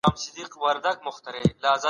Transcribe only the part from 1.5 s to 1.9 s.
لاړل.